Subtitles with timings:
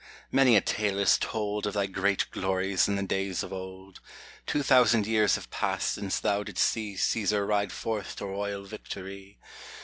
[0.31, 3.99] many a tale is told Of thy great glories in the days of old:
[4.47, 9.37] Two thousand years have passed since thou didst see Caesar ride forth to royal victory.